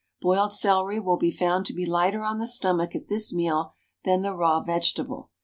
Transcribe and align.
Boiled 0.19 0.51
celery 0.51 0.99
will 0.99 1.17
be 1.17 1.29
found 1.29 1.63
to 1.67 1.73
be 1.75 1.85
lighter 1.85 2.23
on 2.23 2.39
the 2.39 2.47
stomach 2.47 2.95
at 2.95 3.07
this 3.07 3.31
meal 3.31 3.75
than 4.03 4.23
the 4.23 4.33
raw 4.33 4.59
vegetable. 4.59 5.29